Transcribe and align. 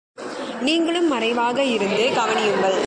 நீங்களும் 0.61 1.07
மறைவாக 1.07 1.63
இருந்து 1.63 2.03
கவனியுங்கள். 2.15 2.79